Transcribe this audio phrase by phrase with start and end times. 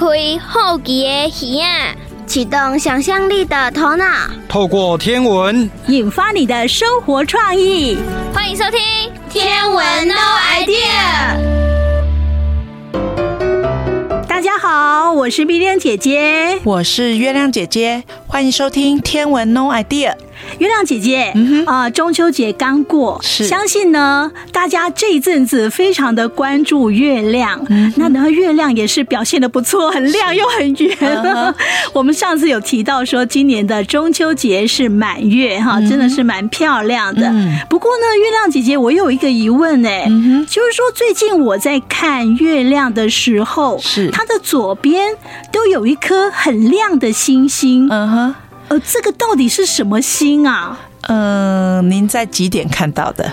[0.00, 0.06] 开
[0.38, 1.94] 好奇的耳啊，
[2.26, 4.06] 启动想象力的头脑，
[4.48, 7.98] 透过天文引发你的生活创意。
[8.32, 8.80] 欢迎收听
[9.30, 10.14] 《天文 No
[10.54, 11.36] Idea》。
[14.26, 20.12] 大家好，我是碧亮姐姐，我是月亮姐姐，欢迎收听《天文 No Idea》。
[20.58, 27.60] 月亮姐姐，嗯啊、呃，中秋节刚过，是相信呢，大家这一阵子非常的关注月亮。
[27.68, 30.96] 嗯，那呢，月亮也是表现的不错，很亮又很圆。
[30.96, 31.54] Uh-huh.
[31.92, 37.26] 我们上次有提到说，今年的中秋节是满月，哈，真的是蛮漂亮的。
[37.28, 37.58] 嗯。
[37.68, 45.14] 不过呢，月亮姐姐，我有一个疑问哎，嗯，就是说最近我在看月亮的时候，是它的左边
[45.52, 47.88] 都有一颗很亮的星星。
[47.90, 48.34] 嗯哼。
[48.70, 50.78] 呃，这个到底是什么星啊？
[51.02, 53.30] 嗯、呃，您在几点看到的？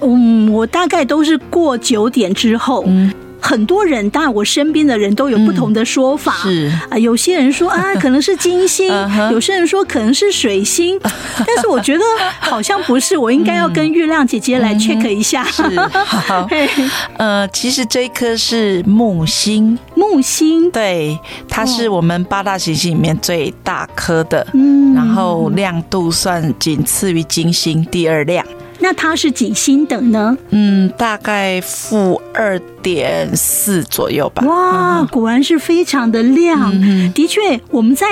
[0.00, 2.84] 嗯，我大概都是过九点之后。
[2.86, 3.12] 嗯。
[3.40, 6.34] 很多人，当然我身边的人都有不同的说法。
[6.44, 8.90] 嗯、是啊，有些人说啊， 可能是金星；
[9.32, 10.98] 有些人说可能是水星。
[11.46, 12.04] 但是我觉得
[12.40, 15.44] 好像不是，我应该要跟月亮姐姐来 check 一下。
[15.44, 16.48] 是，好。
[17.16, 19.78] 呃，其实这一颗是木星。
[19.94, 24.46] 木星，对，它是我们八大行星里面最大颗的。
[24.52, 28.44] 嗯，然后亮度算仅次于金星，第二亮。
[28.80, 30.36] 那它是几星等呢？
[30.50, 34.42] 嗯，大概负二点四左右吧。
[34.46, 36.70] 哇，果然是非常的亮。
[36.74, 38.06] 嗯、的确，我们在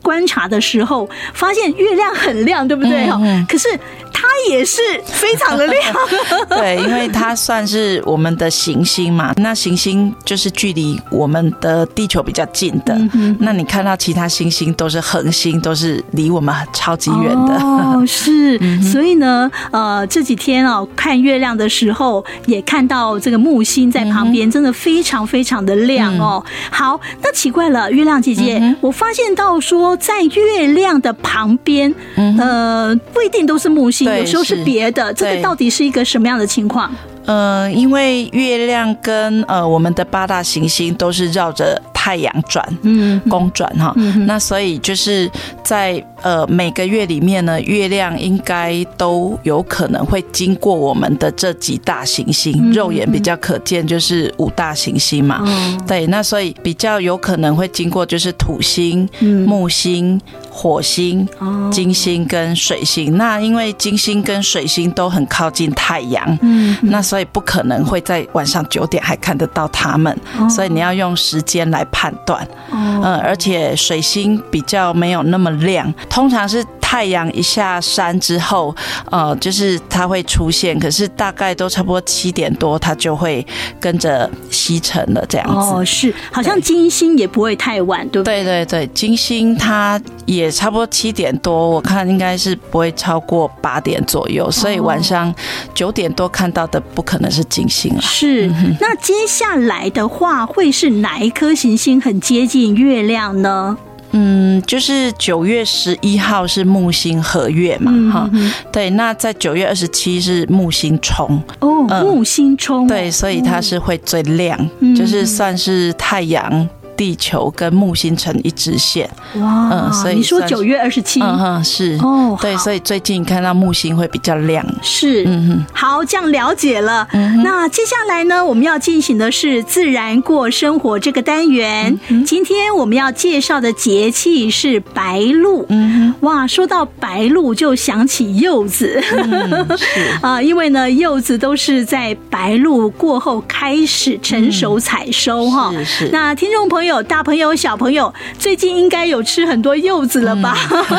[0.00, 3.06] 观察的时候发现月亮很亮，对不对？
[3.48, 3.68] 可是。
[4.12, 5.94] 它也是非常的亮，
[6.50, 9.32] 对，因为它算是我们的行星嘛。
[9.36, 12.96] 那行星就是距离我们的地球比较近的。
[13.38, 17.54] 那你看到其他星星都是恒星，都是离我们超级远的。
[17.56, 18.58] 哦，是。
[18.82, 26.44] 所以呢，呃，这几天哦，看月亮的时候也看到这个木星在旁边，真的非常非常的亮哦。
[26.70, 31.92] 好，那奇怪了，月亮姐姐，我发现到说在月亮的旁边，
[32.38, 34.01] 呃，不一定都是木星。
[34.04, 36.92] 有时候是别的，这个到底是一个什么样的情况？
[37.26, 43.94] 呃，因为月亮跟呃我们的八大行星都是绕着太阳转，嗯，公转哈，
[44.26, 45.30] 那所以就是
[45.62, 55.80] 在呃每个月里面呢，月亮应该都有可能会经过我们的这几大行星，肉眼比较可见就是五大行星嘛，嗯。
[55.86, 60.20] 对，那所以比较有可能会经过就是土星、木星。
[60.54, 61.26] 火星、
[61.70, 70.18] 金星跟水星，那因为金星跟水星都很靠近太阳，嗯，那所以不可能会在晚上九点还看得到它们，
[70.48, 76.64] 所以你要用时间来判断，嗯，而且水星比较没有那么亮，通常是。
[76.92, 78.76] 太阳一下山之后，
[79.10, 83.44] 呃，就是它会出现，可是大概都差不多七点多，它就会
[83.80, 85.74] 跟着西沉了，这样子。
[85.74, 88.44] 哦，是，好像金星也不会太晚，对不对？
[88.44, 95.34] 对对对，金星它也差不多七点多，我看应该是不会超过八点左右，所以晚上
[95.72, 98.02] 九点多看到的不可能是金星了。
[98.02, 98.48] 是，
[98.78, 103.78] 那接下来的话，会是哪一颗行星很接近月亮呢？
[104.12, 111.42] 嗯，就是九月十一号是木星合月嘛，哈、嗯，对，那在九月二十七是木星冲。
[111.60, 116.68] 哦，木星冲、哦，对，所以它是会最亮，嗯、就是算是太阳。
[117.02, 119.70] 地球跟木星成一直线，哇！
[119.72, 127.08] 嗯，所以你说九月二十七，嗯哼，是哦，对，所以最近看到木星会比较亮，是，嗯哼，好，这样了解了。
[127.10, 131.98] 嗯，那接下来呢，我们要进行的是自然过生活这个单元。
[132.06, 135.66] 嗯，今天我们要介绍的节气是白露。
[135.70, 139.86] 嗯，哇，说到白露就想起柚子，嗯，是
[140.22, 145.72] 啊，因为呢，柚子都是在白露过后开始成熟采收哈。
[145.72, 146.91] 是是，那听众朋友。
[146.92, 150.54] 有大朋友、小朋友，最近应该有吃很多柚子了吧？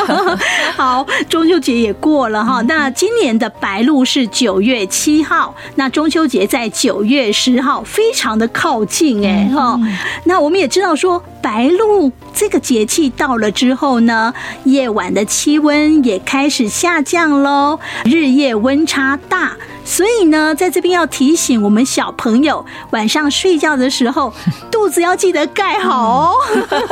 [0.08, 0.38] 嗯、
[0.76, 2.60] 好，中秋节也过了哈。
[2.62, 9.78] 那今年的白露是九月七号，那中秋节在九月十号，非常的靠近哎哈。
[10.24, 19.52] 那我们也知道说，白露这个节气到了之后呢，夜晚的气温也开始下降喽，日夜温差大。
[19.84, 24.32] 所以呢，在这边要提醒我们小朋友，晚上睡觉的时候，
[24.72, 26.34] 肚子要记得盖好哦。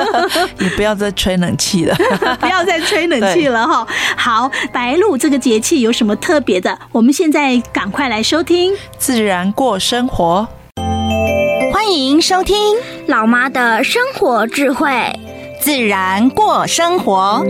[0.58, 1.96] 你不要再吹冷气了，
[2.38, 3.86] 不要再吹冷气了哈。
[4.16, 6.78] 好，白露这个节气有什么特别的？
[6.92, 10.46] 我们现在赶快来收听《自然过生活》，
[11.72, 14.88] 欢迎收听老妈的生活智慧，
[15.60, 17.42] 《自然过生活》。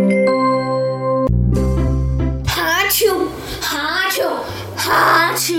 [2.47, 3.32] 哈啾，哈啾。
[4.93, 5.55] 哈啾！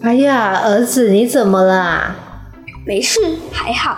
[0.00, 2.14] 哎呀，儿子，你怎么了？
[2.86, 3.18] 没事，
[3.50, 3.96] 还好。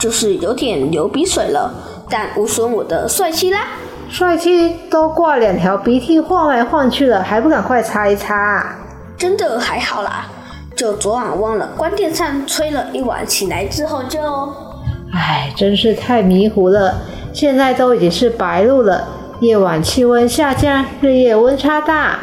[0.00, 1.74] 就是有点流鼻水了，
[2.08, 3.66] 但无损我的帅气啦。
[4.08, 8.76] 帅气都挂两条鼻涕晃来晃去了，还不赶快擦一擦？
[9.18, 10.26] 真的还好啦，
[10.74, 14.20] 就昨晚忘了关电扇，吹了一晚，起来之后就……
[15.12, 16.94] 唉，真是太迷糊了。
[17.34, 19.06] 现在都已经是白露了，
[19.40, 22.20] 夜晚气温下降，日夜温差大。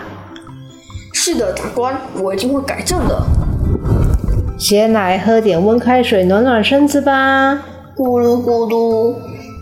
[1.28, 3.20] 是的，长官，我一定会改正的。
[4.60, 7.56] 先来喝点温开水暖暖身子吧。
[7.98, 9.16] 咕噜咕噜，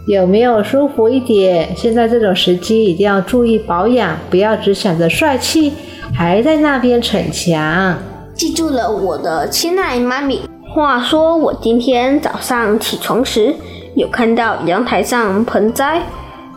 [0.05, 1.73] 有没有舒服一点？
[1.73, 5.71] 现在这种时机一定要注意保养，不要只想着帅气，
[6.13, 7.97] 还在那边逞强。
[8.33, 10.41] 记住了，我的亲爱妈咪。
[10.75, 13.55] 话说，我今天早上起床时，
[13.95, 16.01] 有看到阳台上盆栽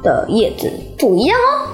[0.03, 0.69] 的叶子
[0.99, 1.71] 不一样哦。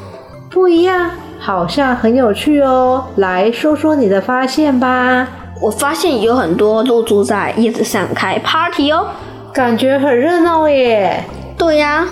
[0.51, 1.11] 不一样，
[1.43, 3.05] 好像很有趣哦。
[3.17, 5.29] 来说说你的发现吧。
[5.61, 9.07] 我发现有很多露珠在叶子上开 party 哦，
[9.53, 11.23] 感觉很热闹耶。
[11.57, 12.05] 对呀，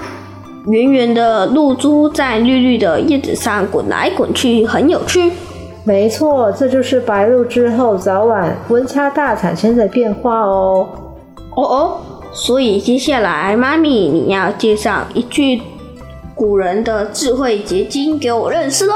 [0.67, 5.33] 圆圆的露珠在绿绿的叶子上滚来滚去，很有趣。
[5.83, 10.87] 没错，这就是白露之后早晚温差大产生的变化哦。
[11.56, 11.97] 哦哦，
[12.33, 15.61] 所以接下来妈咪你要介绍一句
[16.37, 18.94] 古人的智慧结晶给我认识喽。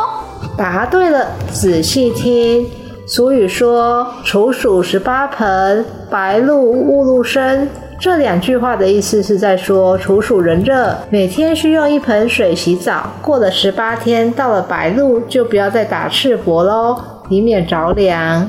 [0.56, 2.66] 答对了，仔细听。
[3.06, 7.68] 俗语说“处暑十八盆，白露勿露身”，
[8.00, 13.10] 这两句话的意思是在说，处暑人热，每天需用一盆水洗澡。
[13.20, 16.96] 过了十八天，到了白露，就不要再打赤膊喽，
[17.28, 18.48] 以免着凉。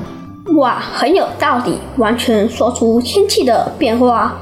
[0.56, 4.38] 哇，很有道理，完全说出天气的变化。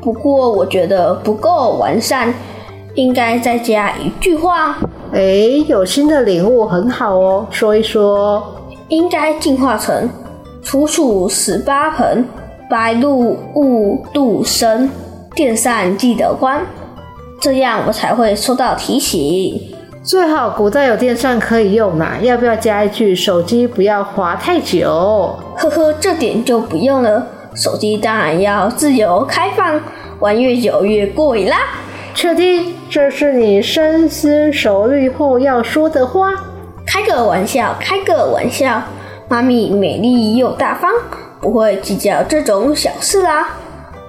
[0.00, 2.34] 不过我觉得不够完善，
[2.94, 4.76] 应该再加一句话。
[5.12, 5.20] 哎，
[5.68, 8.42] 有新的领悟，很好哦，说一说。
[8.88, 10.08] 应该进化成
[10.62, 12.24] 楚楚十八盆，
[12.68, 14.90] 白露雾露生，
[15.34, 16.60] 电扇记得关，
[17.40, 19.60] 这样我才会收到提醒。
[20.02, 22.18] 最好古代有电扇可以用嘛？
[22.20, 25.38] 要不要加一句手机不要滑太久？
[25.56, 27.26] 呵呵，这点就不用了。
[27.54, 29.80] 手机当然要自由开放，
[30.20, 31.56] 玩越久越过瘾啦。
[32.14, 36.34] 确定这是你深思熟虑后要说的话？
[36.86, 38.82] 开个玩笑，开个玩笑。
[39.30, 40.92] 妈咪美丽又大方，
[41.40, 43.48] 不会计较这种小事啦。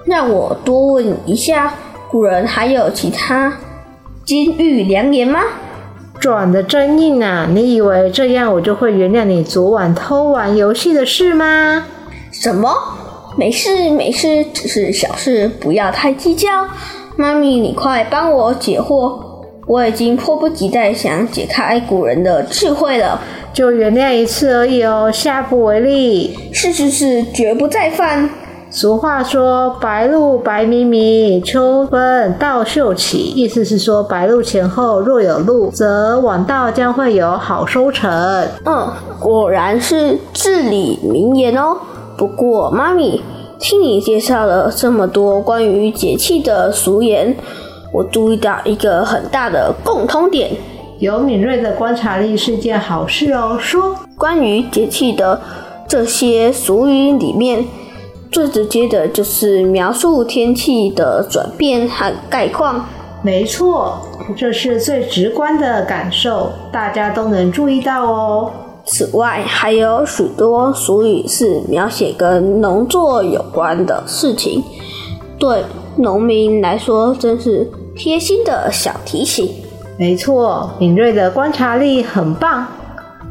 [0.03, 1.74] 让我多问一下，
[2.12, 3.53] 古人还有其他
[4.25, 5.39] 金玉良言吗？
[6.19, 7.47] 转的真硬啊！
[7.50, 11.86] 你以为这样我就会原谅你昨晚偷玩游戏的事吗？
[12.33, 12.69] 什么？
[13.38, 16.68] 没事没事，只是小事，不要太计较。
[17.15, 19.13] 妈咪，你快帮我解惑。
[19.65, 23.19] 我已经迫不及待想解开古人的智慧了，
[23.54, 26.38] 就原谅一次而已哦，下不为例。
[26.51, 28.30] 是是是，绝不再犯。
[28.69, 38.12] 俗话说“白露白咪咪，秋分稻秀起”，意思是说白露前后若有露，则晚稻将会有好收成。
[38.65, 41.77] 嗯，果然是至理名言哦。
[42.18, 43.21] 不过妈咪，
[43.63, 47.33] 听你介绍了这么多关于节气的俗言。
[47.94, 50.51] 我注意到一个很大的共通点，
[51.00, 53.57] 有敏锐的观察力是件好事哦。
[53.57, 55.39] 说关于节气的
[55.88, 57.63] 这些俗语里面，
[58.30, 62.86] 最直接的就是描述天气的转变和概况。
[63.22, 63.98] 没错，
[64.36, 68.51] 这是最直观的感受，大家都能注意到哦。
[68.86, 74.63] 此外，还有许多俗语是描写跟农作有关的事情，
[75.38, 75.63] 对
[75.98, 77.70] 农民来说真是。
[77.96, 79.48] 贴心的小提醒，
[80.00, 82.66] 没错，敏锐的观察力很棒。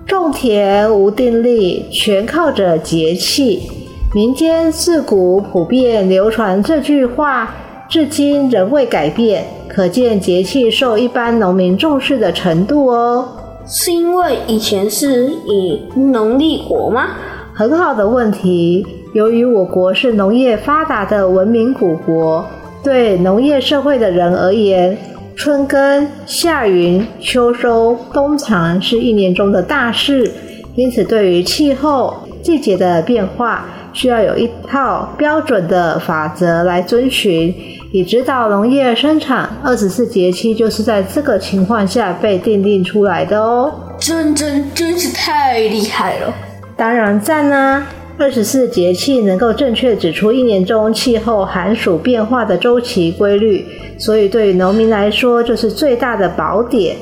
[0.06, 3.68] 种田无定力，全靠着节气。
[4.14, 7.52] 民间自古普遍流传这句话，
[7.88, 13.28] 至今仍未改变，可见节气受一般农民重视的程度哦。
[13.66, 17.08] 是因为以前是以农立国吗？
[17.54, 18.86] 很好的问题。
[19.14, 22.44] 由于我国是农业发达的文明古国。
[22.82, 24.98] 对农业社会的人而言，
[25.36, 30.28] 春耕、夏耘、秋收、冬藏是一年中的大事，
[30.74, 37.54] 因此对于气候、季节的变化，需要有一套标准的法则来遵循，
[37.90, 39.48] 以指导农业生产。
[39.62, 43.72] 二十四节气就是在这个情况下被奠定出来的哦。
[43.98, 46.34] 真真真是太厉害了！
[46.76, 47.86] 当然赞啊！
[48.18, 53.64] 二十四节气能够正确指出一年中气候寒暑变化的周期规律，
[53.98, 56.96] 所以对于农民来说就是最大的宝典。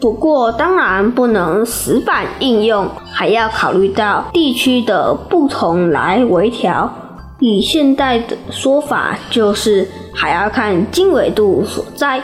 [0.00, 6.92] 不过当然不能死板应用，还要考虑到地区的不同来微调。
[7.38, 12.22] 以现代的说法，就是还要看经纬度所在。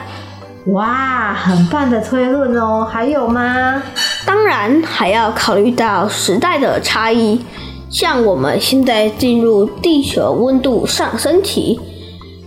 [0.67, 2.87] 哇，很棒的推论哦！
[2.91, 3.83] 还有吗？
[4.25, 7.41] 当然还要考虑到时代的差异，
[7.91, 11.79] 像我们现在进入地球温度上升期，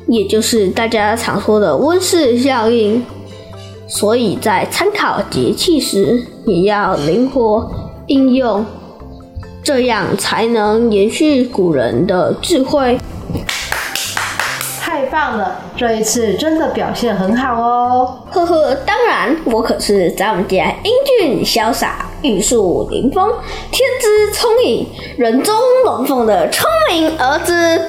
[0.08, 3.06] 也就是大家常说的温室效应，
[3.88, 7.70] 所以在参考节气时也要灵活
[8.08, 8.66] 应用。
[9.64, 13.00] 这样才能延续古人的智慧。
[14.80, 15.60] 太棒了！
[15.76, 18.20] 这一次真的表现很好哦。
[18.30, 23.34] 呵呵，当然，我可是咱们家英俊潇洒、玉树临风、
[23.72, 24.88] 天资聪颖、
[25.18, 25.54] 人中
[25.86, 27.82] 龙凤的聪明儿子。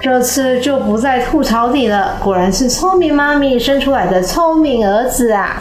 [0.00, 5.60] 这次就不再吐槽你了，果然是聪明妈咪生出来的聪明儿子啊！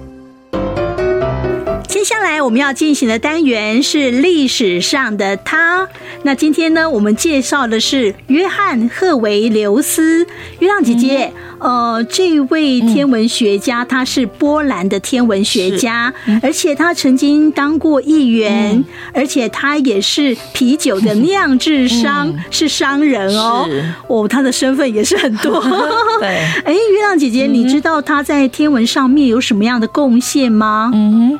[1.98, 5.90] 接下来我们要进行的单元是历史上的他。
[6.22, 10.24] 那今天呢，我们介绍的是约翰·赫维留斯。
[10.60, 23.68] 月亮姐姐，嗯、呃，这位天文学家，他是波兰的天文学家，嗯、而且他曾经当过议员，嗯、而且他也是啤酒的酿制商，嗯、是商人哦。
[24.08, 25.60] 哦，他的身份也是很多。
[26.22, 26.28] 对，
[26.64, 30.92] 哎，月亮姐姐，嗯、你知道他在天文上面有什么样的贡献吗？
[30.94, 31.40] 嗯。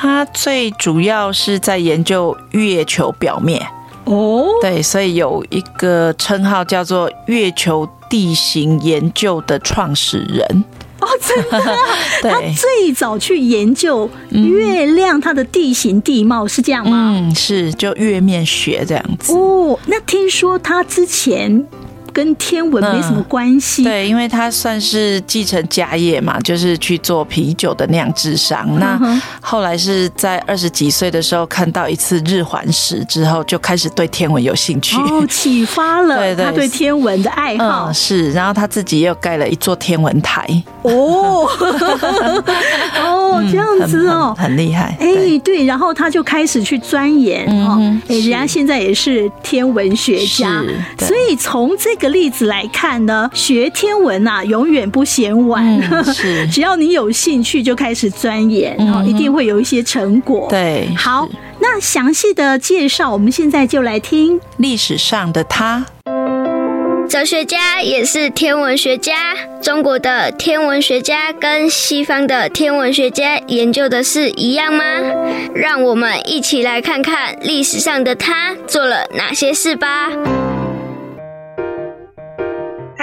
[0.00, 3.60] 他最主要是在研究月球表面
[4.04, 10.64] 哦，对，所以有一个称号叫做“月球地形研究的创始人”
[11.00, 11.76] 哦，真的，
[12.22, 17.14] 对他最早去研究月亮它的地形地貌是这样吗？
[17.18, 19.76] 嗯，是，就月面学这样子哦。
[19.86, 21.66] 那听说他之前。
[22.18, 28.66] 跟天文没什么关系，嗯，对，因为他算是继承家业嘛，就是去做啤酒的酿制商。
[28.80, 28.98] 那
[29.40, 37.84] 后来是在二十几岁的时候看到一次日环食之后，就开始对天文有兴趣，哦， 启发了他对天文的爱好。
[37.86, 40.44] 嗯、是，然后他自己又盖了一座天文台。
[40.82, 41.46] 哦，
[43.00, 44.96] 哦，这样子哦，很厉害。
[44.98, 50.64] 哎，对，对，然后他就开始去钻研哦，哎，人家现在也是天文学家，
[50.98, 52.07] 所以从这个。
[52.08, 55.64] 例子来看呢，学天文啊，永远不嫌晚。
[55.90, 60.48] 嗯、 是，只要你有兴趣，就开始钻研，嗯、哼一定会有一些成果。
[60.50, 61.28] 对，好，
[61.60, 65.86] 那详细的介绍，我们现在就来听历史上的他。
[67.08, 69.34] 哲学家也是天文学家。
[69.62, 74.84] 中国的天文学家跟西方的天文学家研究的是一样吗？
[75.54, 80.10] 让我们一起来看看历史上的他做了哪些事吧。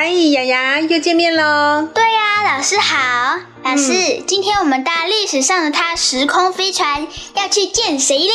[0.07, 1.89] 嗨，雅雅又见面喽！
[1.91, 3.39] 对呀、啊，老师好。
[3.63, 8.31] 老师，嗯、今天我们搭历史上的他时空飞船要去见谁呢？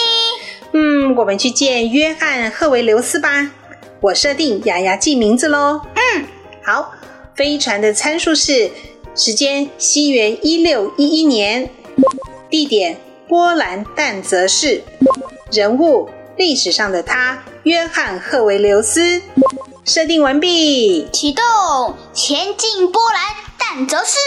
[0.72, 3.52] 嗯，我们去见约翰·赫维留斯吧。
[4.00, 5.80] 我设定雅雅记名字喽。
[5.94, 6.24] 嗯，
[6.64, 6.92] 好。
[7.36, 8.72] 飞船的参数是
[9.14, 11.70] 时间西元一六一一年，
[12.50, 12.96] 地点
[13.28, 14.82] 波兰但泽市，
[15.52, 19.22] 人物历史上的他约翰·赫维留斯。
[19.92, 21.42] 设定完毕，启动，
[22.14, 24.20] 前进波兰弹则式。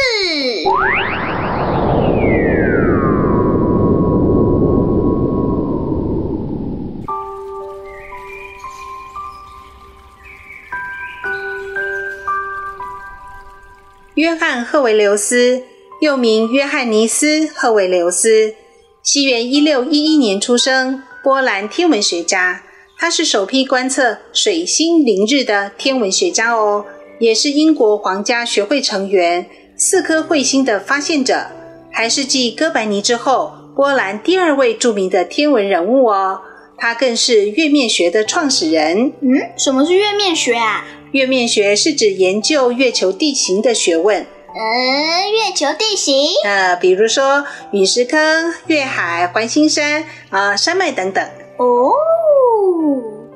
[14.16, 15.64] 约翰·赫维留斯，
[16.02, 18.54] 又名约翰尼斯·赫维留斯，
[19.02, 22.64] 西元一六一一年出生，波兰天文学家。
[23.04, 26.86] 他是首批观测水星凌日的天文学家哦，
[27.20, 29.46] 也是英国皇家学会成员，
[29.76, 31.48] 四颗彗星的发现者，
[31.92, 36.40] 还是继哥白尼之后波兰第二位著名的天文人物哦。
[36.78, 39.12] 他更是月面学的创始人。
[39.20, 40.86] 嗯，什么是月面学啊？
[41.12, 44.22] 月面学是指研究月球地形的学问。
[44.22, 46.16] 嗯，月球地形？
[46.46, 51.22] 呃，比如说陨石坑、月海、环形山啊、呃、山脉等等。
[51.58, 51.92] 哦。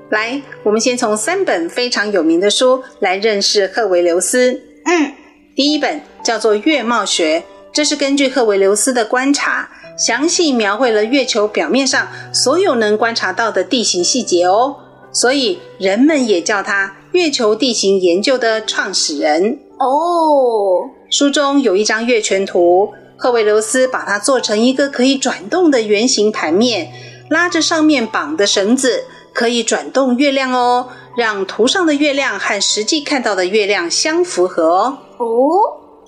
[0.10, 4.54] 来，我们先从三本非常有名的书来认识赫维留斯。
[4.86, 5.12] 嗯，
[5.54, 7.40] 第一本叫做《月貌学》，
[7.74, 14.78] 这是根据赫维留斯的观察，详细描绘了月球表面上所有能观察到的地形细节哦。
[15.12, 19.60] 所以人们也叫他月球地形研究的创始人。
[19.78, 26.94] 哦，书中有一张月全图，赫维留斯把它做成一个可以转动的圆形盘面，
[27.30, 29.04] 拉着上面绑的绳子。
[29.38, 34.98] 可以转动月亮哦，让图上的月亮和实际看到的月亮相符合哦。
[35.20, 35.28] 哦，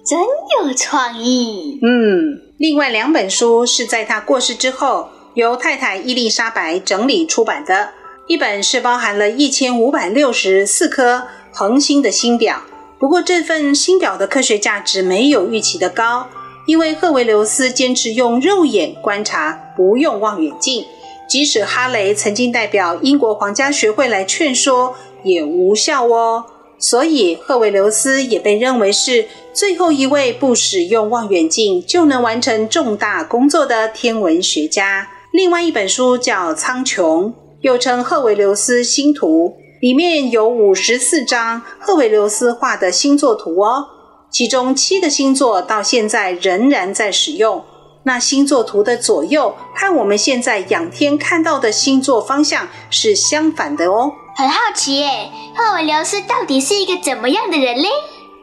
[0.04, 0.20] 真
[0.58, 1.78] 有创意。
[1.84, 7.90] 嗯，另外两本书是在他过世之后，由太太伊丽莎白整理出版的。
[8.26, 12.64] 一本是包含了一千五百六十四颗恒星的星表。
[13.00, 16.28] 不过，这份星表的科学价值没有预期的高，
[16.66, 20.84] 因为赫维留斯坚持用肉眼观察，不用望远镜。
[21.30, 26.44] 即使哈雷曾经代表英国皇家学会来劝说，也无效哦。
[26.80, 35.08] 所以，赫维留斯也被认为是最后一位不使用望远镜就能完成重大工作的天文学家。
[35.32, 37.26] 另外一本书叫《苍穹》，
[37.62, 39.50] 又称《赫维留斯星图》。
[39.82, 43.86] 里面有五十四张赫维留斯画的星座图哦，
[44.32, 47.64] 其中七个星座到现在仍然在使用。
[48.04, 54.14] 那星座图的左右和我们现在仰天看到的星座方向是相反的哦。
[54.36, 57.90] 很好奇耶，赫维留斯到底是一个怎么样的人嘞？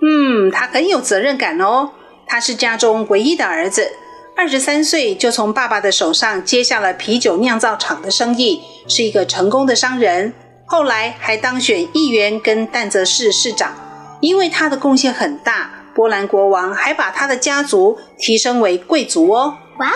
[0.03, 1.91] 嗯，他很有责任感哦。
[2.27, 3.93] 他是家中唯一的儿子，
[4.37, 10.35] 二十三岁就从爸爸的手上接下了啤酒酿造厂的生意，是一个成功的商人。
[10.67, 13.73] 后来还当选议员跟但泽市市长，
[14.21, 19.57] 因为他的贡献很大，波兰国王还把他的家族提升为贵族哦。
[19.79, 19.93] 哇哦，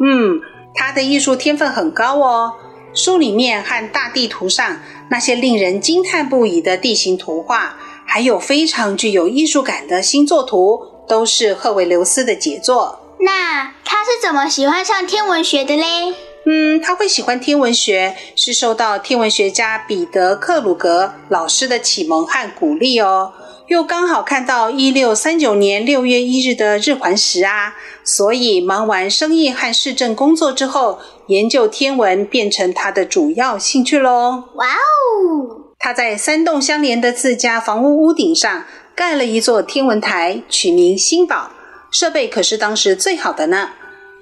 [0.00, 0.40] 嗯，
[0.76, 2.54] 他的艺术天分很高哦。
[2.94, 7.74] 书里面和大地图上那些令人惊叹不已的地形图画，
[8.06, 13.00] 还有非常具有艺术感的星座图，都是赫维留斯的杰作。
[13.20, 16.14] 那他是怎么喜欢上天文学的嘞？
[16.46, 23.32] 嗯，他会喜欢天文学，是受到天文学家彼得·克鲁格老师的启蒙和鼓励哦。
[23.68, 34.44] 又刚好看到一六三九年六月一日的日环食啊，所以忙完生意和市政工作之后，研究天文变成他的主要兴趣喽。
[34.54, 35.74] 哇哦！
[35.78, 41.50] 他在三栋相连的自家房屋屋顶上盖了一座天文台，取名星宝，
[41.90, 43.72] 设备可是当时最好的呢。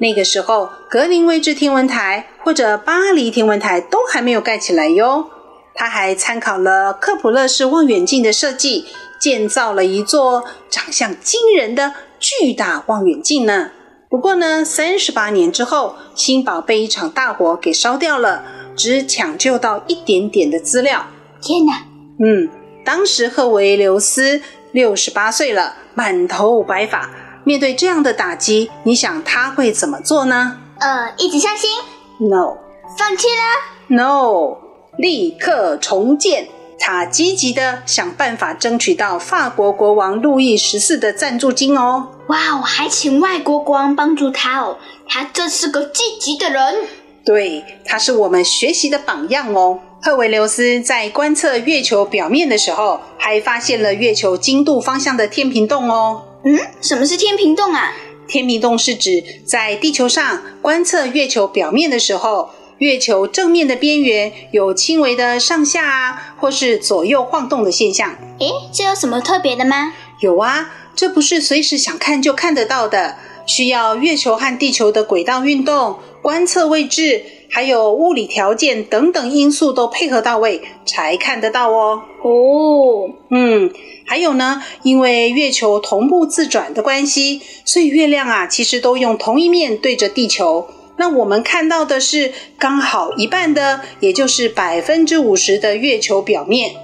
[0.01, 5.31] 那个时候，格林威治天文台或者巴黎天文台都还没有盖起来哟。
[5.77, 8.87] 他还参考了克普勒式望远镜的设计，
[9.21, 13.71] 建造了一座长相惊人的巨大望远镜呢。
[14.09, 18.43] 不过呢，三十八年之后，新宝被一场大火给烧掉了，
[18.77, 21.07] 只抢救到一点点的资料。
[21.43, 21.83] 天哪！
[22.19, 22.49] 嗯，
[22.85, 24.41] 当时赫维留斯
[24.73, 27.11] 六十八岁了，满头白发。
[27.45, 30.57] 面对这样的打击，你想他会怎么做呢？
[30.79, 31.71] 呃，一直相信
[32.19, 32.57] ？No。
[32.97, 34.66] 放弃了？No。
[34.99, 36.49] 立刻重建。
[36.79, 42.09] 他积极的想办法争取到法国国王路易十四的赞助金哦。
[42.29, 44.77] 哇，我还请外国国王帮助他哦。
[45.09, 46.77] 他真是个积极的人。
[47.25, 49.81] 对，他是我们学习的榜样哦。
[50.03, 56.23] 赫维留斯在观测月球表面的时候，还发现了月球经度方向的天平洞哦。
[56.45, 57.93] 嗯，什么是天平洞啊？
[58.29, 68.17] 天平洞是指在地球上观测月球表面的时候，月球正面的边缘有轻微的上下啊，或是左右晃动的现象。
[68.39, 69.95] 诶，这有什么特别的吗？
[70.21, 82.03] 有啊，这不是随时想看就看得到的，需要月球和地球的轨道运动、观测位置，还有物理条件等等因素都配合到位才看得到哦。
[82.23, 83.73] 哦，嗯。
[84.09, 90.69] 还有呢，因为月球同步自转的关系，所以月亮啊，其实都用同一面对着地球。
[90.99, 96.75] 那我们看到的是刚好一半的，也就是百分之五十的月球表面。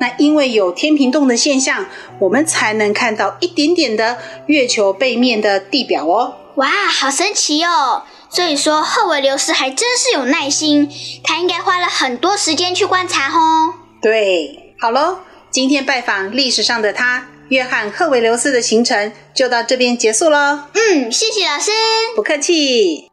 [0.00, 1.86] 那因为有天平洞的现象，
[2.18, 6.36] 我们才能看到一点点的月球背面的地表哦。
[6.56, 8.02] 哇，好神奇哦！
[8.28, 10.90] 所以说，赫维留斯还真是有耐心，
[11.22, 13.74] 他应该花了很多时间去观察哦。
[14.00, 15.18] 对，好喽。
[15.50, 20.60] 今天拜访历史上的他，约翰·赫维留斯的行程就到这边结束喽。
[20.72, 21.72] 嗯，谢谢老师，
[22.14, 23.09] 不客气。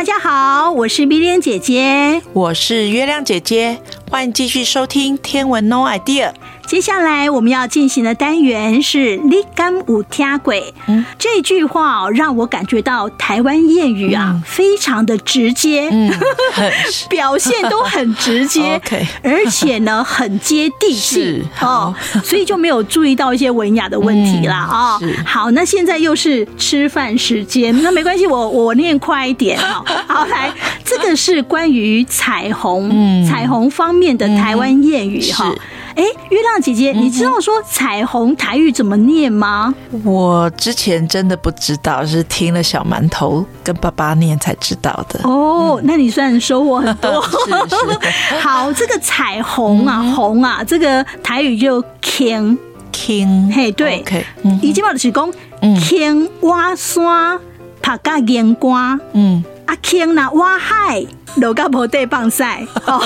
[0.00, 3.78] 大家好，我是米莲姐姐，我是月亮姐姐，
[4.10, 6.28] 欢迎继续收听《天文 No Idea》。
[6.70, 10.72] 接下来我们要进行的单元是“你敢有听鬼”。
[10.86, 16.08] 嗯，这句话哦，让我感觉到台湾谚语啊，嗯、非常的直接，嗯、
[17.10, 18.80] 表现都很直接
[19.24, 21.42] 而且呢，很接地气。
[21.60, 25.14] 哦，所以就没有注意到一些文雅的问题啦啊、嗯哦。
[25.26, 29.84] 好，那现在又是吃饭时间，那没关系，我我念快一点哈。
[30.06, 30.52] 好，来，
[30.84, 35.52] 这个是关于彩虹、嗯、彩虹方面的台湾谚语哈。
[36.00, 39.74] 哎，月亮姐姐，你知道说彩虹台语怎么念吗？
[40.02, 45.20] 我之前真的不知道，是听了小馒头跟爸爸念才知道的。
[45.24, 47.22] 哦，嗯、那你算收获很多。
[47.22, 47.28] 是
[47.76, 48.40] 是。
[48.40, 52.56] 好，这个彩虹啊，嗯、红啊，这个台语就 king
[52.90, 54.02] king，嘿，对，
[54.62, 57.38] 以前嘛就是讲 king 挖山，
[57.82, 61.04] 爬加阳光，嗯，啊 king 那挖海，
[61.36, 62.66] 楼高婆对棒赛。
[62.82, 62.98] 好，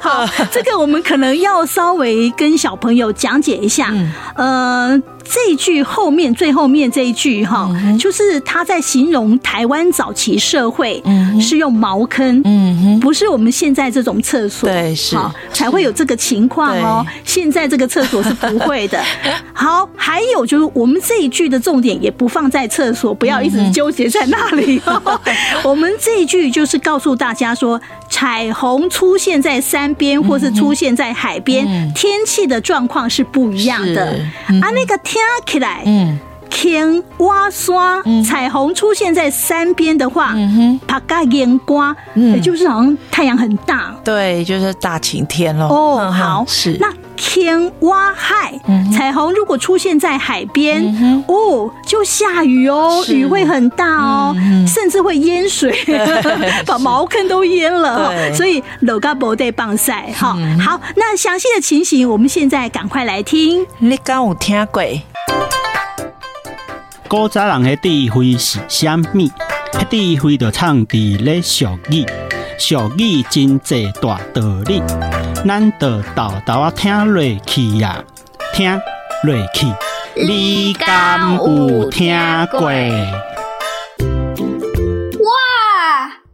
[0.00, 3.88] 好，这个我们可能要稍微跟小朋友讲解一下。
[4.36, 5.02] 嗯、呃。
[5.24, 11.00] 这一句后面最后面这一句哈，就是他在形容台湾早期社会
[11.40, 15.16] 是用茅坑，嗯不是我们现在这种厕所，对，是
[15.52, 17.06] 才会有这个情况哦。
[17.24, 19.00] 现在这个厕所是不会的。
[19.54, 24.82] 好，还有就是我们这一句的重点也不放在厕所，不要一直纠结在那里。
[24.84, 25.00] 哦
[25.62, 34.18] 我们这一句就是告诉大家说，彩虹出现在山边或是出现在海边，天气的状况是不一样的。
[34.46, 34.98] 啊，那个。
[35.02, 36.16] 听起来，嗯，
[36.48, 45.66] 天挖刷，彩虹出现在山边的话，嗯哼，怕嘎烟瓜，嗯，也就是好像太阳很大，对，就是大晴天喽。
[45.66, 46.76] 哦，好，是。
[46.78, 48.58] 那天挖海，
[48.92, 50.82] 彩虹如果出现在海边，
[51.28, 54.34] 哦，就下雨哦，雨会很大哦，
[54.66, 55.72] 甚至会淹水，
[56.66, 58.12] 把茅坑都淹了。
[58.34, 63.66] 所以楼嘎不得棒晒，好，好，那详细的情形，我们现在赶快来听。
[63.78, 64.82] 你刚有听过？
[67.08, 69.30] 古早人的智慧是啥物？
[69.72, 72.04] 迄智慧就藏伫咧俗语，
[72.58, 74.82] 俗语真济大道理，
[75.46, 78.02] 咱得豆豆啊听落去呀，
[78.54, 78.80] 听
[79.24, 79.66] 落去。
[80.14, 82.14] 你敢有听
[82.50, 82.70] 过？
[85.18, 85.30] 哇，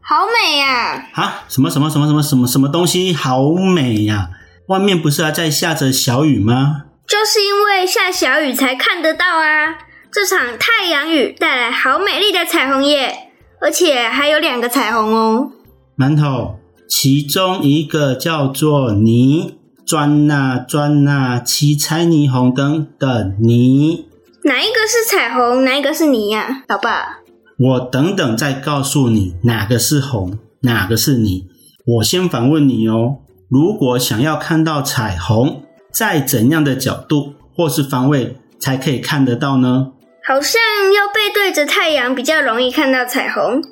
[0.02, 1.06] 好美呀！
[1.14, 4.28] 啊，什么什么什么什么什么什么东西好美呀？
[4.66, 6.82] 外面不是还在下着小雨吗？
[7.06, 9.78] 就是因为下小雨才看得到啊。
[10.12, 13.30] 这场太阳雨带来好美丽的彩虹耶，
[13.62, 15.52] 而且还有两个彩虹哦。
[15.96, 16.57] 馒头，
[16.88, 19.52] 其中一个叫做霓，
[19.86, 24.04] 转呐转呐，七彩霓虹灯的霓。
[24.44, 27.18] 哪一个是彩虹，哪一个是霓呀，老爸？
[27.58, 31.44] 我等等再告诉你哪个是红，哪个是霓。
[31.86, 33.18] 我先反问你哦，
[33.50, 39.88] 如果想要看到彩虹，在怎样的角度或是方位才可以看得到呢？
[40.26, 40.60] 好像
[40.92, 43.62] 要背对着太阳比较容易看到彩虹，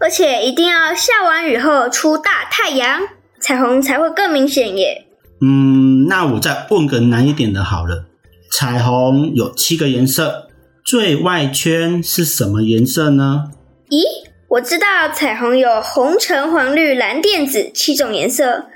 [0.00, 3.00] 而且一定要下完雨后出大太阳，
[3.40, 5.06] 彩虹才会更明显耶。
[5.40, 8.06] 嗯，那我再问个难一点的好了。
[8.50, 10.48] 彩虹有七个颜色，
[10.84, 13.50] 最外圈是什么颜色呢？
[13.88, 14.02] 咦，
[14.48, 18.66] 我知道彩虹有红、橙、黄、绿、蓝、靛、紫七种颜色，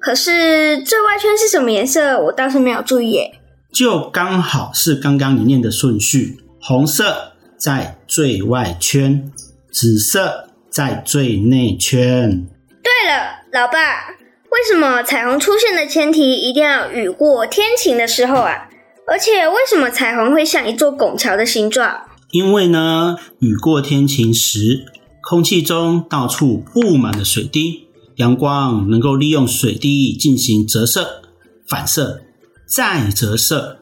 [0.00, 2.20] 可是最外圈是什么颜色？
[2.24, 3.40] 我倒是没有注意耶。
[3.72, 6.38] 就刚好是刚刚你念的顺序。
[6.60, 9.30] 红色在最外圈，
[9.70, 12.46] 紫色在最内圈。
[12.82, 14.08] 对了，老爸，
[14.50, 18.68] 为什么彩虹出现的前提一定要雨过天晴的时候啊？
[19.06, 22.02] 而且为什么彩虹会像一座拱桥的形状？
[22.30, 24.84] 因为呢，雨过天晴时，
[25.22, 31.22] 空气中到处布满了水滴，阳光能够利用水滴进行折射、
[31.66, 32.20] 反射、
[32.66, 33.78] 再折射。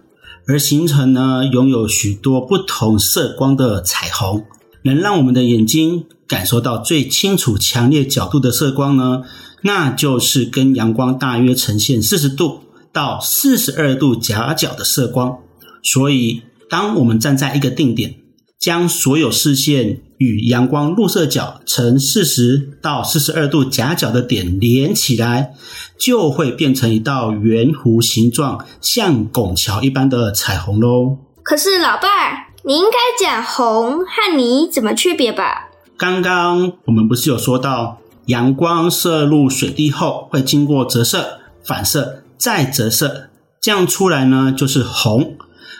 [0.48, 4.44] 而形成呢，拥有许多不同色光的彩虹，
[4.86, 9.22] 能让我们的眼睛感受到最清楚、强烈角度的色光呢，
[9.62, 12.60] 那就是跟阳光大约呈现四十度
[12.92, 15.38] 到四十二度夹角的色光。
[15.82, 18.14] 所以，当我们站在一个定点，
[18.58, 25.52] 将所有视线与阳光入射角呈四十到四十二度夹角的点连起来，
[25.98, 31.18] 就会变成一道圆弧形状，像拱桥一般的彩虹喽。
[31.44, 35.70] 可是，老爸，你应该讲红和泥怎么区别吧？
[35.96, 43.30] 刚刚我们不是有说到，阳光射入水滴后会经过折射、反射再折射，
[43.62, 45.36] 这样出来呢就是红。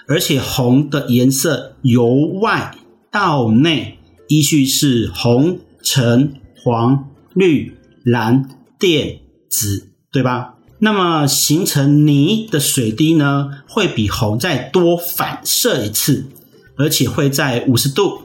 [0.07, 2.07] 而且红的颜色由
[2.41, 2.73] 外
[3.11, 9.19] 到内依序是红、橙、黄、绿、蓝、靛、
[9.51, 10.55] 紫，对吧？
[10.79, 16.27] 那么形成泥的水滴呢，会比红再多反射一次，
[16.79, 18.23] 而且会在五十度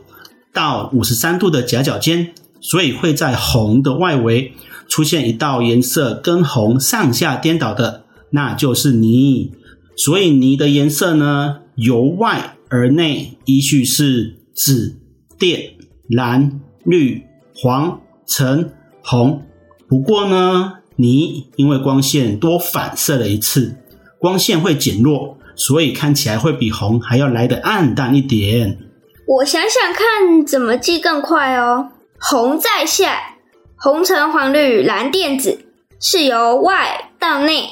[0.53, 4.53] 到五十三度的夹角间，所以会在红的外围
[4.87, 9.51] 出现一道颜色跟红上下颠倒的，那就是霓。
[9.95, 14.97] 所以霓的颜色呢，由外而内依序是紫、
[15.37, 15.75] 靛、
[16.09, 17.23] 蓝、绿、
[17.55, 18.69] 黄、橙、
[19.03, 19.43] 红。
[19.87, 23.75] 不过呢，霓因为光线多反射了一次，
[24.19, 25.37] 光线会减弱，
[25.67, 28.79] 所以看起来会比红还要来得暗淡一点。
[29.27, 31.89] 我想想看，怎么记更快哦。
[32.19, 33.37] 红在下，
[33.77, 35.65] 红、橙、黄、绿、蓝、靛、紫
[35.99, 37.63] 是由外到内；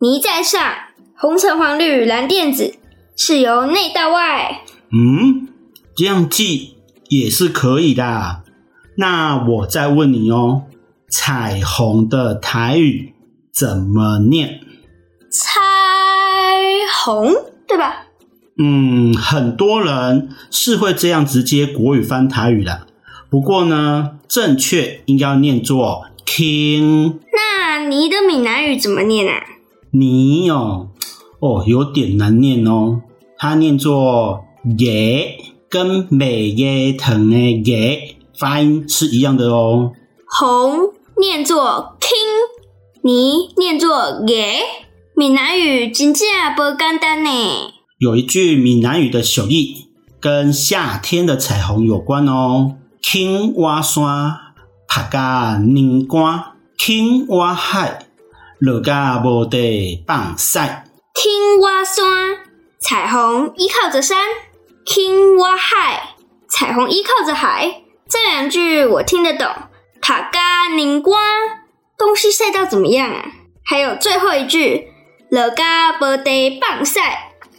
[0.00, 0.60] 泥在上。
[1.16, 2.74] 红、橙、黄、绿、蓝、靛、紫
[3.16, 4.62] 是由内到外。
[4.92, 5.48] 嗯，
[5.96, 6.76] 这样记
[7.08, 8.42] 也是可以的。
[8.96, 10.62] 那我再问你哦，
[11.08, 13.14] 彩虹的台语
[13.54, 14.60] 怎么念？
[15.30, 15.60] 彩
[17.04, 17.32] 虹，
[17.66, 18.06] 对吧？
[18.58, 22.86] 嗯，很多人是会这样直接国语翻台语的。
[23.30, 27.18] 不过呢，正确应该要念作 “king”。
[27.32, 29.40] 那你的闽南语怎么念啊？
[29.92, 30.88] 你哦，
[31.38, 33.00] 哦，有点难念哦。
[33.38, 34.44] 它念作
[34.78, 35.38] “耶”，
[35.70, 39.92] 跟“美耶藤”的“耶”发音是一样的哦。
[40.26, 44.60] 红念作 “king”，你念作“耶”。
[45.20, 47.30] 闽南语真正不简单呢。
[47.98, 49.74] 有一句闽南语的俗语，
[50.18, 52.76] 跟夏天的彩虹有关哦。
[53.02, 54.34] 青蛙山，
[54.88, 58.06] 拍甲凝光；青蛙海，
[58.60, 60.86] 落甲无地放晒。
[61.14, 62.38] 青蛙山，
[62.80, 64.16] 彩虹依靠着山；
[64.86, 66.14] 青蛙海，
[66.48, 67.82] 彩虹依靠着海。
[68.08, 69.46] 这两句我听得懂。
[70.00, 71.20] 拍甲凝光，
[71.98, 73.22] 东西晒到怎么样啊？
[73.62, 74.88] 还有最后一句，
[75.30, 77.00] 落甲无地放晒，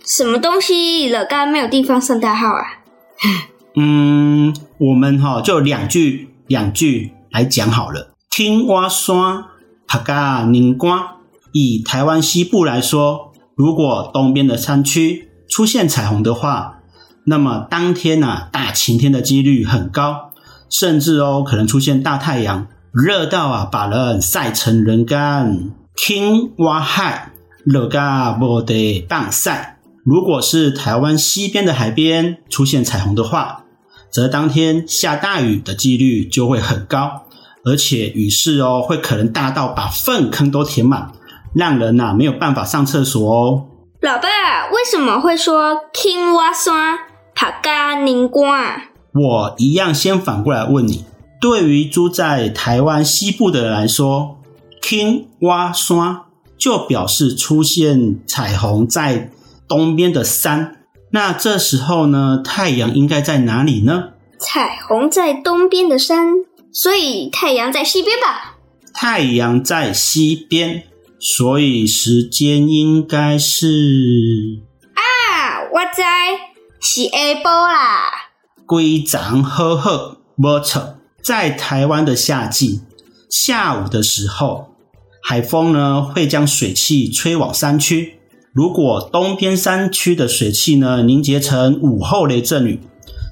[0.05, 2.83] 什么东西落甲没有地方上大号啊？
[3.77, 8.11] 嗯，我们哈就两句两句来讲好了。
[8.29, 9.45] 听蛙山，
[9.87, 11.15] 拍甲凝瓜。
[11.53, 16.79] 以台湾西部来说，如果东边的山区出现彩虹的话，
[17.25, 20.31] 那么当天呐、啊，大晴天的几率很高，
[20.69, 25.69] 甚至哦可能出现大太阳，热到啊把人晒成人干。
[25.95, 27.31] 听蛙海，
[27.65, 29.77] 热甲无地放晒。
[30.03, 33.65] 如果是台湾西边的海边出现彩虹的话，
[34.09, 37.23] 则当天下大雨的几率就会很高，
[37.63, 41.11] 而且雨势哦会可能大到把粪坑都填满，
[41.53, 43.67] 让人呐、啊、没有办法上厕所哦。
[44.01, 46.97] 老爸，为什么会说青蛙山
[47.35, 48.85] 爬嘎凝光啊？
[49.13, 51.05] 我一样先反过来问你，
[51.39, 54.39] 对于住在台湾西部的人来说，
[54.81, 56.21] 青蛙山
[56.61, 59.31] 就表示出现彩虹在。
[59.67, 64.09] 东边的山，那这时候呢，太阳应该在哪里呢？
[64.37, 66.27] 彩虹在东边的山，
[66.73, 68.57] 所以太阳在西边吧？
[68.93, 70.83] 太阳在西边，
[71.21, 74.59] 所以时间应该是
[74.93, 76.01] 啊，我知
[76.81, 78.11] 是下晡啦。
[78.65, 80.97] 规章好好，没错。
[81.23, 82.81] 在台湾的夏季，
[83.29, 84.70] 下午的时候，
[85.23, 88.19] 海风呢会将水汽吹往山区。
[88.53, 92.79] 如果东边山区的水汽呢凝结成午后雷阵雨，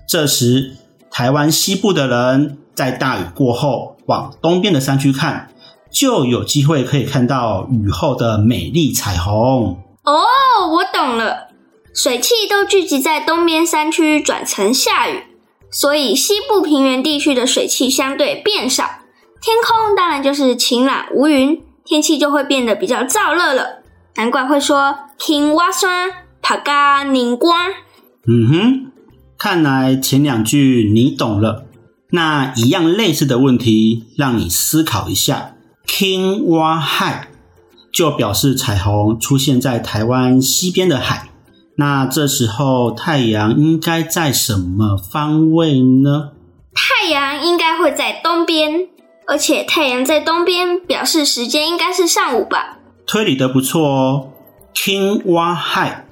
[0.07, 0.75] 这时
[1.11, 5.51] 台湾西部的人在大雨过后往东边的山区看，
[5.91, 9.77] 就有机会可以看到雨后的美丽彩虹。
[10.03, 10.21] 哦，
[10.71, 11.49] 我懂了，
[11.93, 15.23] 水汽都聚集在东边山区转成下雨，
[15.69, 18.83] 所以西部平原地区的水汽相对变少，
[19.41, 23.79] 天空当然就是晴朗无云，天气就会变得比较燥热了。
[24.15, 27.57] 难怪会说青蛙山爬嘎凝光。
[28.27, 28.91] 嗯哼，
[29.39, 31.65] 看来前两句你懂了。
[32.11, 35.55] 那一样类似的问题，让你思考一下。
[35.83, 37.29] 青蛙海
[37.91, 41.29] 就表示彩虹出现在台湾西边的海。
[41.77, 46.33] 那这时候太阳应该在什么方位呢？
[46.75, 48.87] 太阳应该会在东边，
[49.29, 52.79] 而且太阳在东边表示时间应该是上午吧。
[53.05, 54.29] 推理得不错哦，
[54.73, 56.07] 青蛙海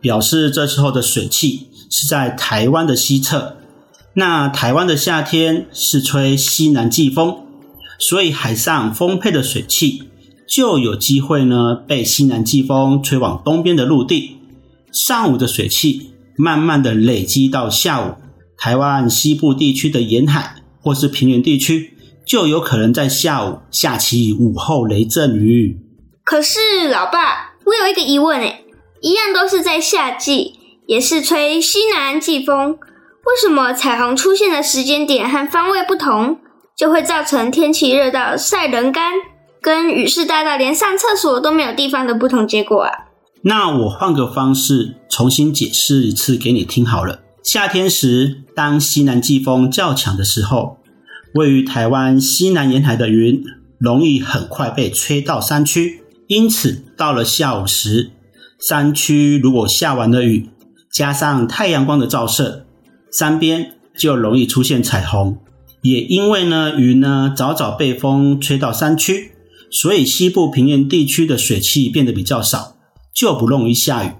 [0.00, 3.56] 表示这时候的水汽是在台湾的西侧。
[4.14, 7.38] 那台湾的夏天是吹西南季风，
[7.98, 10.04] 所以海上丰沛的水汽
[10.48, 14.36] 就有机会呢被西南季风吹往东边的陆地。
[14.92, 18.14] 上午的水汽慢慢的累积到下午，
[18.56, 21.94] 台湾西部地区的沿海或是平原地区
[22.30, 25.80] 就有可能在下午下起午后雷阵雨。
[26.22, 28.64] 可是，老爸，我有一个疑问诶，
[29.02, 30.52] 一样都是在夏季，
[30.86, 36.38] 也是吹西南季风，为什么彩虹出现的时间点和方位不同，
[36.76, 39.14] 就会造成天气热到晒人干，
[39.60, 42.92] 跟雨势大到连上厕所都没有地方的不同结果啊？
[43.42, 47.22] 那我换个方式重新解释一次给你听好了。
[47.42, 50.76] 夏天时，当西南季风较强的时候，
[51.34, 53.42] 位于台湾西南沿海的云
[53.78, 56.02] 容易很快被吹到山区。
[56.26, 58.10] 因此，到了下午时，
[58.60, 60.48] 山区如果下完了雨，
[60.92, 62.66] 加上太阳光的照射，
[63.12, 65.38] 山边就容易出现彩虹。
[65.82, 69.32] 也因为呢，云呢早早被风吹到山区，
[69.70, 72.76] 所以西部平原地区的水汽变得比较少，
[73.14, 74.10] 就不容易下雨，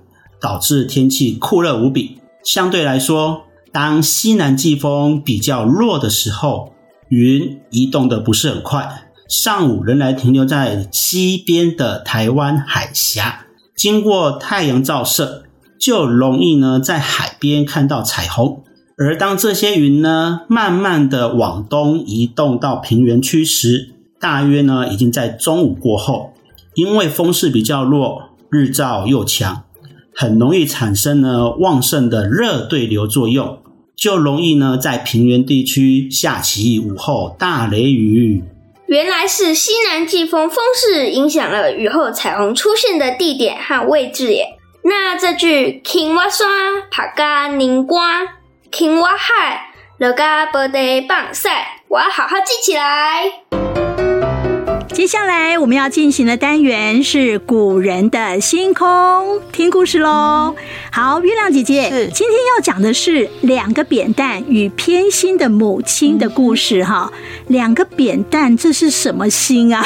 [0.40, 2.18] 导致天气酷热无比。
[2.42, 6.72] 相对来说，当西南季风比较弱的时候，
[7.10, 13.46] 云移动的不是很快，上午仍然停留在西边的台湾海峡，
[13.76, 15.42] 经过太阳照射，
[15.80, 18.62] 就容易呢在海边看到彩虹。
[18.96, 26.32] 而当这些云呢慢慢的往东移动到平原区时，大约呢已经在中午过后，
[26.76, 29.64] 因为风势比较弱，日照又强，
[30.14, 33.58] 很容易产生呢旺盛的热对流作用。
[33.96, 38.42] 就容易呢，在平原地区下起午后大雷雨。
[38.86, 44.56] 原来是西南季风风势影响了雨后彩虹出现的地点和位置耶。
[44.82, 46.48] 那这句“青瓦山
[46.90, 48.22] 爬嘎宁瓜，
[48.72, 53.69] 青瓦海乐嘎不得棒晒”，我要好好记起来。
[54.92, 60.54] 接下来我们要进行的单元是古人的星空，听故事喽。
[60.90, 67.10] 好，月亮姐姐，今天要讲的是两个扁担与偏心的母亲的故事哈。
[67.46, 69.84] 两个扁担，这是什么星啊？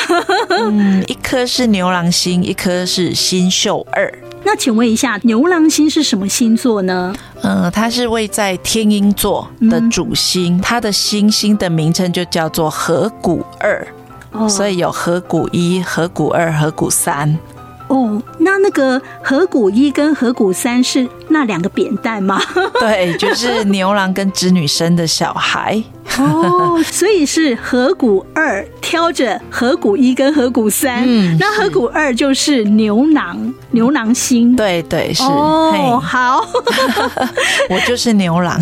[0.49, 4.13] 嗯，一颗是牛郎星，一颗是星宿二。
[4.43, 7.15] 那请问一下，牛郎星是什么星座呢？
[7.43, 13.87] 嗯，它是位在天鹰座的主星，它的星星的名称就叫做河谷二。
[14.49, 17.39] 所以有河谷一、河谷二、河谷三。
[17.89, 22.41] 哦，那那个河谷一跟河谷三是那两个扁担吗？
[22.81, 25.83] 对，就是牛郎跟织女生的小孩。
[26.19, 34.55] 哦， 所以是河谷二挑着河谷一跟河谷三，嗯，那河谷二就是牛郎，牛郎星。
[34.55, 35.23] 对对是。
[35.25, 36.45] 哦，好，
[37.71, 38.61] 我就是牛郎。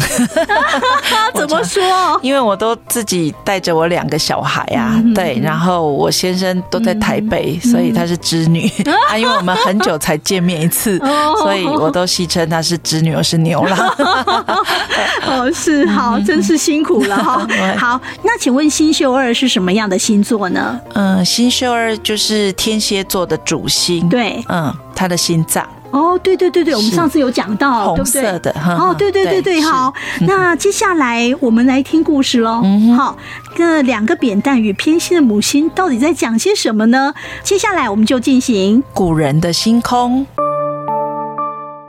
[1.35, 1.83] 怎么说？
[2.23, 8.71] 因为我都自己带着我两个小孩啊，嗯、对，然后我先生都在台北，嗯、所以他是织女。
[8.87, 13.79] 嗯、啊，因为我们很久才见面一次，哦、所以我都戏称他是织女，而是牛郎。
[15.27, 17.47] 哦，是好，真是辛苦了哈。
[17.79, 20.79] 好，那请问星宿二是什么样的星座呢？
[20.93, 24.07] 嗯，星宿二就是天蝎座的主星。
[24.09, 25.67] 对，嗯，他的心脏。
[25.91, 28.51] 哦，对对对对，我们上次有讲到，红色的。
[28.79, 29.93] 哦，对对对对，好。
[30.21, 32.63] 那接下来我们来听故事喽。
[32.65, 33.17] 嗯，好，
[33.59, 37.13] 那两个扁担与偏心的母星到底在讲些什么呢？
[37.43, 40.27] 接下来我们就进行古人的星空。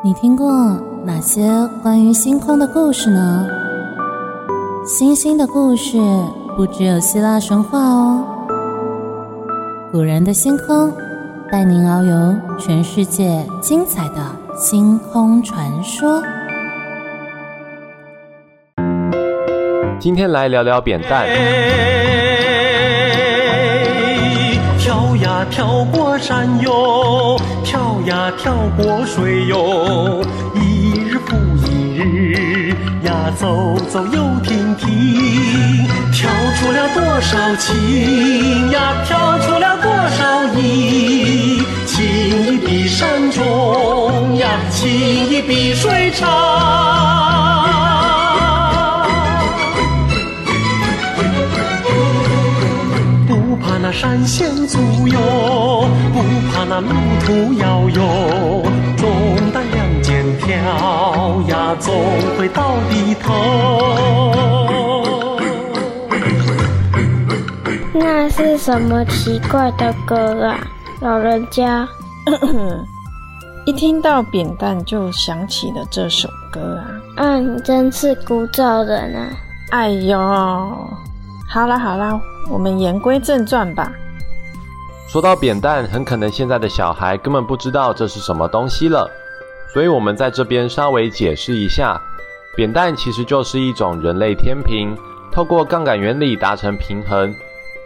[0.05, 0.51] 你听过
[1.05, 1.49] 哪些
[1.81, 3.47] 关于星空的故事呢？
[4.85, 5.97] 星星的故事
[6.57, 8.25] 不只有希腊神话哦。
[9.93, 10.91] 古人的星空，
[11.49, 14.17] 带您遨游全世界精彩的
[14.57, 16.21] 星空传说。
[20.01, 21.29] 今天来聊聊扁担。
[25.49, 30.23] 跳过山哟，跳呀跳过水哟，
[30.55, 31.35] 一日复
[31.67, 44.89] 一日呀，走走又停停，跳出了多少情呀，跳出了多少意，情意比山重呀，情
[45.29, 47.32] 意比水长。
[53.93, 56.89] 山险阻哟，不怕那路
[57.25, 58.63] 途遥哟，
[58.97, 59.09] 纵
[59.51, 61.93] 担两肩挑呀，总
[62.37, 63.33] 会到底头。
[67.93, 70.57] 那是什么奇怪的歌啊，
[70.99, 71.87] 老人家？
[73.65, 76.87] 一听到扁担就想起了这首歌啊。
[77.17, 79.29] 嗯，真是古早人啊。
[79.69, 80.19] 哎呦，
[81.53, 82.19] 好了好了。
[82.49, 83.91] 我们言归正传吧。
[85.07, 89.07] 说到扁担，很可能现在的小孩根本不知道这是什么东西了，
[89.71, 92.01] 所以我们在这边稍微解释一下。
[92.57, 94.97] 扁担其实就是一种人类天平，
[95.31, 97.31] 透过杠杆原理达成平衡，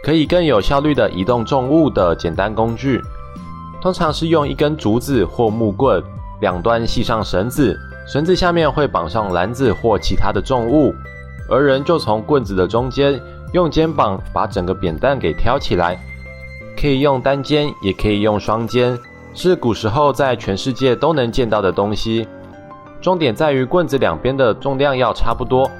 [0.02, 3.02] 可以更有效率地移动重物的简单工具。
[3.82, 6.02] 通常是用一根竹子或木棍，
[6.40, 7.78] 两端系上绳子，
[8.10, 10.94] 绳子下面会绑上篮子或其他的重物，
[11.50, 13.20] 而人就从棍子的中间。
[13.52, 15.98] 用肩膀把整个扁担给挑起来，
[16.78, 18.98] 可以用单肩，也可以用双肩，
[19.34, 22.28] 是古时候在全世界都能见到的东西。
[23.00, 25.70] 重点在于棍子两边的重量要差不多，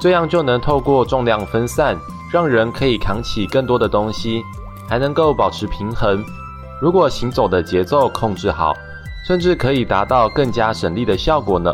[0.00, 1.96] 这样就能透过重量分散，
[2.32, 4.42] 让人可以扛起更多的东西，
[4.88, 6.24] 还能够保持平衡。
[6.80, 8.74] 如果行走的节奏控制好，
[9.26, 11.72] 甚至可以达到更加省力的效果呢。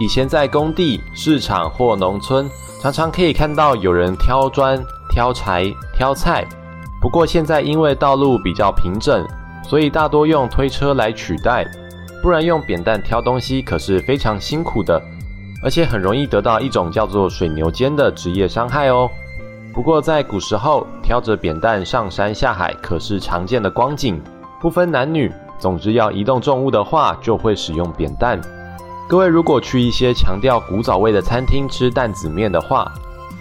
[0.00, 2.50] 以前在工地、市场或农村。
[2.80, 6.42] 常常可以看到有人挑砖、挑柴、挑菜，
[6.98, 9.22] 不过现在因为道路比较平整，
[9.62, 11.70] 所以大多用推车来取代。
[12.22, 14.98] 不然用扁担挑东西可是非常辛苦的，
[15.62, 19.10] 而且很容易得到一种叫做水牛肩的职业伤害哦。
[19.74, 24.18] 不过在古时候，挑着扁担上山下海可是常见的光景，
[24.58, 25.30] 不分男女。
[25.58, 28.40] 总之，要移动重物的话，就会使用扁担。
[29.10, 32.88] 各位如果去一些强调古早味的餐厅吃担子面的话，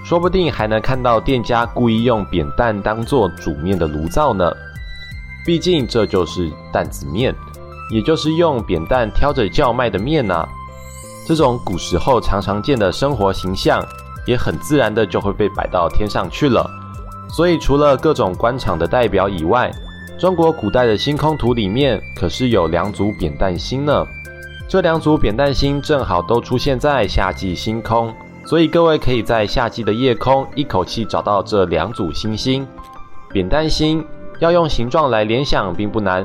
[0.03, 4.51] 说不定还能看到店家故意用扁担当做煮面的炉灶呢。
[5.45, 7.36] 毕竟这就是担子面，
[7.93, 10.49] 也就是用扁担挑着叫卖的面呐、啊。
[11.28, 13.80] 这种古时候常常见的生活形象，
[14.26, 16.67] 也很自然的就会被摆到天上去了。
[17.30, 19.72] 所以除了各种官场的代表以外，
[20.17, 24.03] 中国古代的星空图里面可是有两组扁担星呢。
[24.70, 28.13] 这两组扁担星正好都出现在夏季星空，
[28.45, 32.67] 所以各位可以在夏季的夜空一口气找到这两组星星。
[33.34, 34.05] 扁担星
[34.38, 36.24] 要用形状来联想并不难，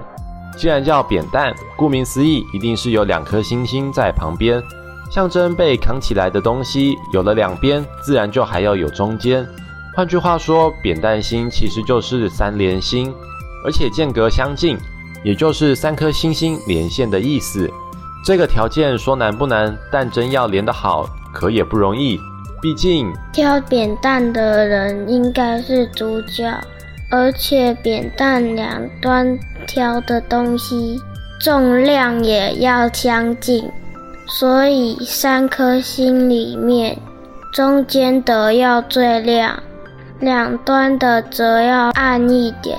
[0.59, 4.62] 既然叫扁担，顾名思义，一定是有两颗星星在旁边。
[5.11, 9.47] 象征被扛起来的东西有了两边，自然就还要有中间。
[9.97, 13.11] 换句话说，扁担星其实就是三连星，
[13.64, 14.76] 而且间隔相近，
[15.24, 17.70] 也就是三颗星星连线的意思。
[18.24, 22.18] 这个条件说难不难，但真要连得好，可也不容易。
[22.62, 26.58] 毕竟挑扁担的人应该是主角，
[27.10, 30.98] 而且扁担两端挑的东西
[31.38, 33.70] 重量也要相近。
[34.26, 36.96] 所以三颗星里面，
[37.52, 39.62] 中间的要最亮，
[40.18, 42.78] 两端的则要暗一点，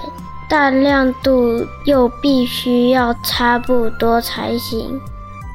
[0.49, 4.99] 但亮度又必须要差不多才行，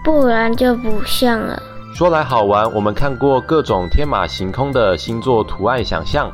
[0.03, 1.63] 不然就不像了。
[1.95, 6.33] 说来好玩，我们看过各种天马行空的星座图案想象，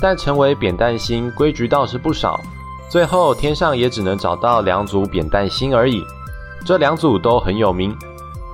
[0.00, 2.40] 但成为扁担星规矩倒是不少，
[2.88, 6.04] 最后天上也只能找到两组扁担星而已，
[6.64, 7.96] 这两组都很有名。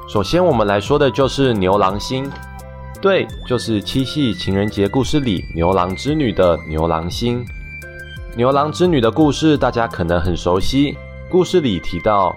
[0.09, 2.31] 首先，我们来说的就是牛郎星，
[3.01, 7.45] 对，就是七夕情人节故事里牛郎织女的牛郎星。
[8.37, 10.97] 牛郎织女的故事大家可能很熟悉，
[11.31, 12.35] 故事里提到，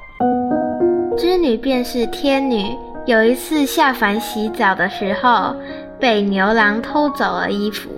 [1.18, 5.56] 织女便是天女，有一次下凡洗澡的时候，
[6.00, 7.90] 被牛郎偷走了衣服。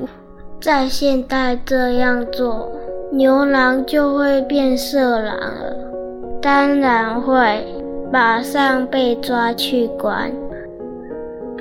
[0.62, 2.72] 在现代这样做，
[3.12, 5.76] 牛郎就会变色狼了，
[6.42, 7.66] 当然会。
[8.12, 10.32] 马上被抓去关。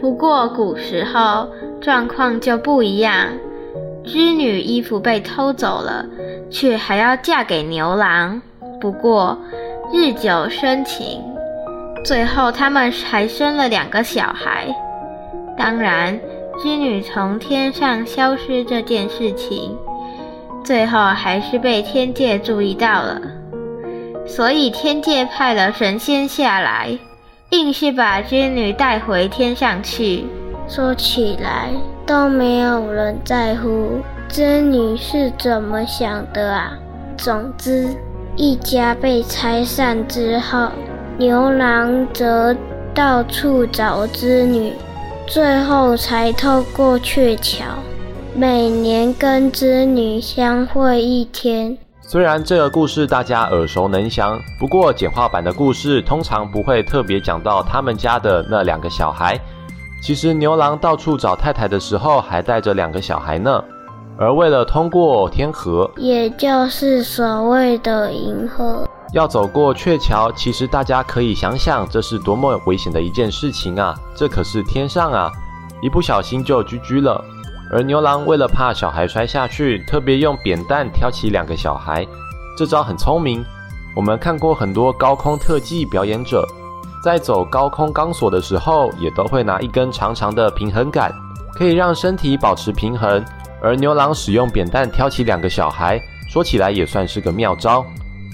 [0.01, 1.47] 不过古时候
[1.79, 3.27] 状况就不一样，
[4.03, 6.07] 织女衣服被偷走了，
[6.49, 8.41] 却还要嫁给牛郎。
[8.81, 9.37] 不过
[9.93, 11.23] 日久生情，
[12.05, 14.67] 最后他们还生了两个小孩。
[15.57, 16.19] 当然，
[16.63, 19.77] 织女从天上消失这件事情，
[20.65, 23.21] 最后还是被天界注意到了。
[24.27, 26.99] 所以天界派了神仙下来，
[27.51, 30.27] 硬是把织女带回天上去。
[30.69, 31.71] 说起来
[32.05, 36.73] 都没有人在乎织女是怎么想的啊。
[37.17, 37.89] 总之，
[38.37, 40.69] 一家被拆散之后，
[41.19, 42.55] 牛郎则
[42.95, 44.73] 到处找织女，
[45.27, 47.65] 最后才透过鹊桥，
[48.37, 51.77] 每年跟织女相会一天。
[52.03, 59.37] 虽然这个故事大家耳熟能详，不过简化版的故事通常不会特别讲到他们家的那两个小孩。
[60.01, 63.61] 其实牛郎到处找太太的时候，还带着两个小孩呢。
[64.17, 73.95] 而为了通过天河，也就是所谓的银河，要走过鹊桥，其实大家可以想想，这是多么危险的一件事情啊！
[74.15, 75.33] 这可是天上啊，
[75.81, 77.25] 一不小心就 GG 了。
[77.73, 82.07] 而牛郎为了怕小孩摔下去，特别用扁担挑起两个小孩，
[82.57, 83.45] 这招很聪明。
[83.97, 86.47] 我们看过很多高空特技表演者，
[87.03, 91.11] 在走高空钢索的时候，也都会拿一根长长的平衡杆，
[91.55, 93.25] 可以让身体保持平衡。
[93.63, 95.99] 而牛郎使用扁担挑起两个小孩，
[96.29, 97.85] 说起来也算是个妙招。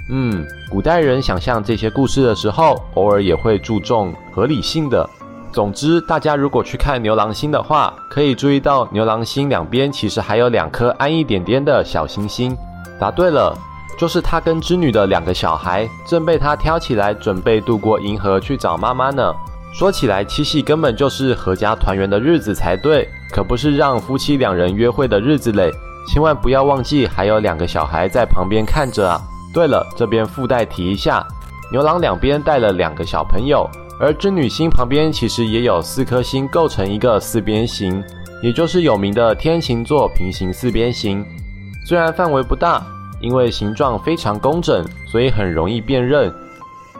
[0.08, 5.08] 嗯，古代人想象这些故事的时候，偶尔也会注重合理性的。
[5.50, 12.54] 总之，大家如果去看牛郎星的话，可以注意到牛郎星两边其实还有两颗暗一点点的小星星。
[12.98, 13.56] 答对了，
[13.98, 19.32] 就是他跟织女的两个小孩正被他挑起来，准备渡过银河去找妈妈呢。
[19.72, 25.72] 说起来，七夕根本就是阖家团圆的日子才对，可不是让夫妻两人约会的日子嘞。
[26.06, 29.20] 千万不要忘记，还有两个小孩在旁边看着啊。
[29.54, 31.24] 对了，这边附带提一下，
[31.70, 33.70] 牛郎两边带了两个小朋友。
[34.00, 38.02] 而织女星旁边其实也有四颗星构成一个四边形，
[38.42, 41.24] 也就是有名的天琴座平行四边形。
[41.86, 42.84] 虽然范围不大，
[43.20, 46.34] 因为形状非常工整，所以很容易辨认。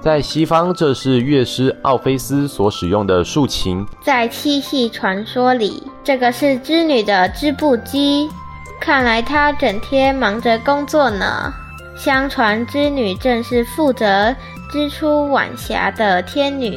[0.00, 3.84] 在西方，这是乐师奥菲斯所使用的竖琴。
[4.00, 8.30] 在七夕传说里，这个是织女的织布机，
[8.78, 11.52] 看来她整天忙着工作呢。
[11.97, 14.34] 相传织女正是负责
[14.70, 16.76] 织出晚霞的天女，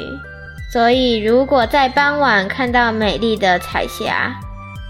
[0.71, 4.39] 所以如果在傍晚看到美丽的彩霞，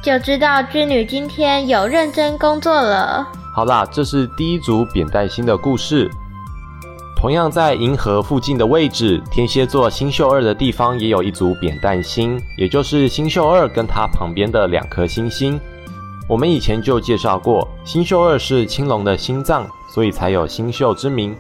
[0.04, 3.26] 就知道织女今天有认真工作了。
[3.56, 6.10] 好啦，这是第一组扁担星的故事。
[7.16, 15.60] 同样在银河附近的位置，天蝎座星宿二的地方也有一组扁担星，也就是星宿二跟它旁边的两颗星星。
[16.30, 19.68] 我们以前就介绍过，星宿二是青龙的心脏。
[19.98, 21.36] 所以才有星宿之名，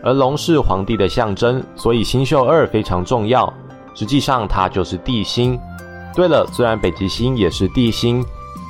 [0.00, 3.52] 而龙是皇帝的象征，所以星宿二非常重要。
[3.96, 5.58] 实际上，它就是帝星。
[6.14, 8.24] 对了，虽然北极星也是帝星，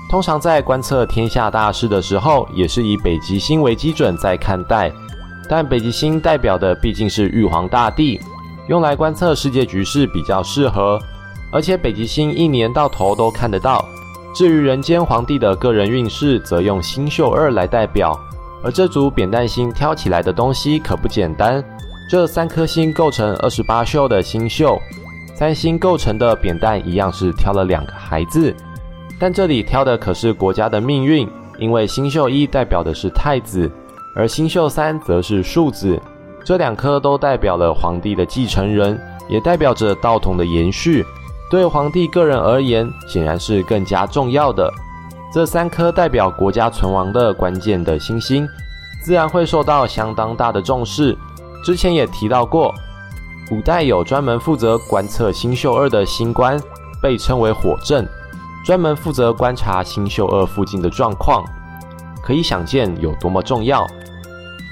[0.08, 4.90] 通常在观测天下大事的时候，也是以北极星为基准在看待。
[5.50, 8.18] 但北极星代表的毕竟是玉皇大帝，
[8.70, 10.98] 用来观测世界局势比较适合。
[11.52, 13.84] 而且北极星一年到头都看得到。
[14.34, 18.18] 至于人间皇帝的个人运势，则用星宿二来代表。
[18.66, 21.62] 而这组扁担星挑起来的东西可不简单，
[22.10, 24.76] 这三颗星构成二十八宿的星宿，
[25.36, 28.52] 三星构成的扁担一样是挑了两个孩子，
[29.20, 33.70] 但这里挑的可是国家的命运，因为星宿一代表的是太子，
[34.16, 35.96] 而星宿三则是庶子，
[36.44, 41.06] 这两颗都代表了皇帝的继承人，也代表着道统的延续，
[41.48, 44.68] 对皇帝个人而言，显然是更加重要的。
[45.36, 48.48] 这三颗代表国家存亡的关键的星星，
[49.02, 51.14] 自然会受到相当大的重视。
[51.62, 52.74] 之前也提到过，
[53.46, 56.58] 古代有专门负责观测星宿二的星官，
[57.02, 58.08] 被称为火正，
[58.64, 61.44] 专门负责观察星宿二附近的状况，
[62.22, 63.86] 可以想见有多么重要。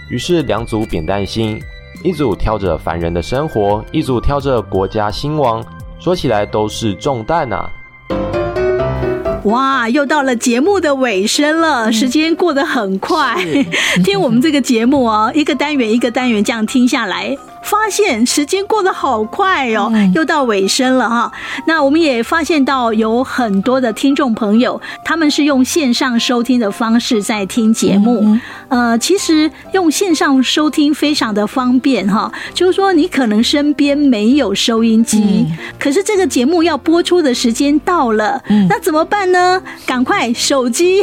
[0.08, 1.60] 于是两组扁担星，
[2.02, 5.62] 一组挑着凡人的生活，一组挑着国家兴亡，
[5.98, 7.70] 说起来都是重担啊。
[9.44, 13.36] 哇，又到了节目的尾声了，时间过得很快。
[14.04, 17.36] 听我们这个节目哦，一个单元一个单元这样听下来。
[17.64, 21.32] 发现时间过得好快哦，又到尾声了哈。
[21.66, 28.38] 那我们也发现到有很多的听众朋友，他们是用线上收听的方式在听节目。
[28.68, 35.46] 呃，其实用线上收听非常的方便哈，就是说你可能身边没有收音机，
[35.78, 39.62] 可是这个节目要播出的时间到了，那怎么办呢？
[39.86, 41.00] 赶快手机，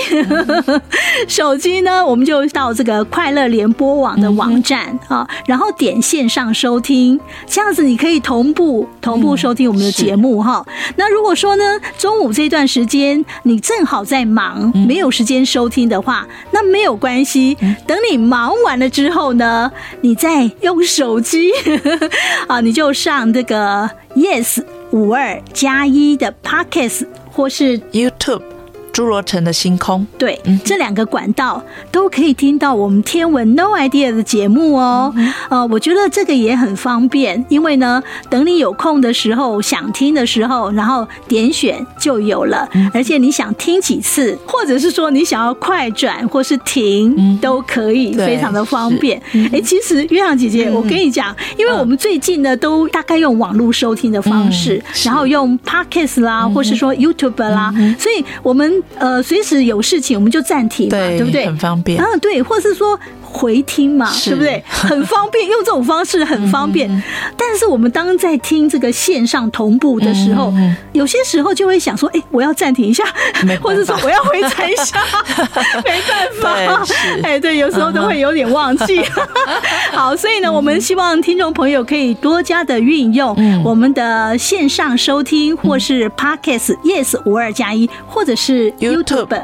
[1.27, 6.50] 手机呢，我们就到这个快乐联播网的网站啊，然后点线上。
[6.53, 10.65] 收听这样子，你可以同步同步收听我们的节目哈。
[10.95, 17.57] 那如果说呢，中午这段时间你正好在忙，没有时间收听的话，那没有关系。
[17.87, 19.71] 等你忙完了之后呢，
[20.01, 21.51] 你再用手机
[22.47, 28.50] 啊，你就上这个 Yes 五二加一的 Podcast 或是 YouTube。
[28.91, 35.13] 诸罗城的星空，对，这两个管道都可以听到我们天文 No Idea 的节目哦。
[35.49, 42.67] 呃，我觉得这个也很方便，因为呢，等你有空的时候，想听的时候，然后点选就有了。
[42.93, 49.21] 而且你想听几次，或者是说你想要快转或是停，都可以，非常的方便。
[49.53, 58.80] 哎，其实月亮姐姐，我跟你讲，因为我们最近呢都大概用网络收听的方式，然后用 Podcast 啦，或是说 YouTube 啦，所以我们。
[58.97, 61.45] 呃，随时有事情我们就暂停嘛，对，对不对？
[61.45, 62.01] 很方便。
[62.01, 62.99] 啊，对，或是说。
[63.31, 64.63] 回听嘛，对不对？
[64.67, 66.89] 很方便，用这种方式很方便。
[66.91, 67.01] 嗯、
[67.37, 73.03] 但是我们当在听这个线上同步的时候，嗯、有些时候就会想说：“哎，我要暂停一下，
[73.61, 74.99] 或者说我要回传一下。
[75.85, 76.27] ”没办
[76.67, 76.85] 法，
[77.23, 78.99] 哎，对，有时候都会有点忘记。
[78.99, 79.07] 嗯、
[79.97, 89.41] 好，所以呢，我们希望听众朋友可以多加的运用我们的线上收听，或是 Podcast、嗯、Yes 五二加一，或者是 YouTube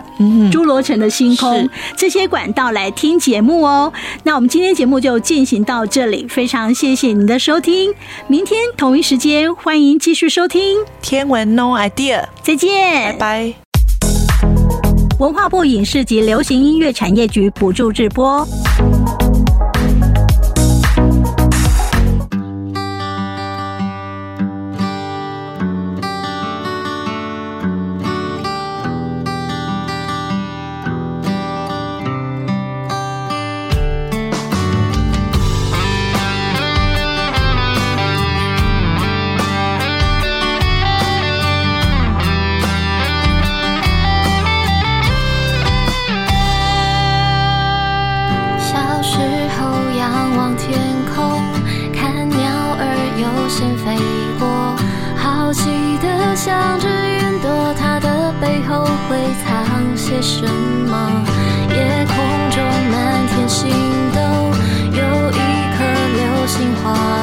[0.52, 1.70] 侏罗城的星空。
[1.96, 3.77] 这些管道来听节目哦。
[4.24, 7.94] 那我们今天节目就进行到这里，非常谢谢您的收听。
[8.28, 13.54] 明天同一时间，欢迎继续收听《天文 No Idea》，再见，拜拜。
[15.20, 18.48] 文化部影视及流行音乐产业局补助直播。
[53.48, 53.96] 线飞
[54.38, 54.76] 过，
[55.16, 61.10] 好奇的想着云朵，它的背后会藏些什么？
[61.70, 62.16] 夜空
[62.52, 63.72] 中满天星
[64.14, 64.20] 斗，
[64.92, 65.40] 有一
[65.78, 65.84] 颗
[66.14, 67.17] 流星划。